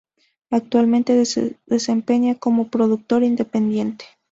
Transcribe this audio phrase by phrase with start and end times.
[0.49, 4.05] Actualmente se desempeña como productor independiente.